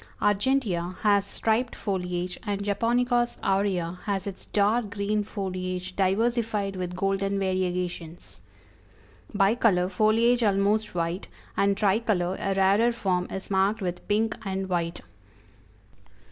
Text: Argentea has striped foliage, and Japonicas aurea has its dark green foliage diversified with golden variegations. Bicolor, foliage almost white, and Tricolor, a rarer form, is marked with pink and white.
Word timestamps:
Argentea 0.19 0.95
has 1.01 1.27
striped 1.27 1.75
foliage, 1.75 2.39
and 2.41 2.63
Japonicas 2.63 3.37
aurea 3.43 3.99
has 4.05 4.25
its 4.25 4.47
dark 4.47 4.89
green 4.89 5.23
foliage 5.23 5.95
diversified 5.95 6.75
with 6.75 6.95
golden 6.95 7.37
variegations. 7.37 8.41
Bicolor, 9.31 9.91
foliage 9.91 10.41
almost 10.41 10.95
white, 10.95 11.27
and 11.55 11.77
Tricolor, 11.77 12.35
a 12.39 12.55
rarer 12.55 12.91
form, 12.91 13.27
is 13.29 13.51
marked 13.51 13.79
with 13.79 14.07
pink 14.07 14.35
and 14.43 14.67
white. 14.69 15.01